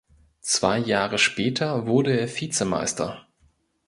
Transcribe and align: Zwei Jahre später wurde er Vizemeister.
Zwei 0.39 0.79
Jahre 0.79 1.19
später 1.19 1.85
wurde 1.85 2.17
er 2.19 2.27
Vizemeister. 2.27 3.27